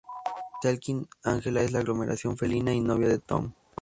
[0.63, 3.51] Talking Angela es la aglomeración felina y novia de Tom.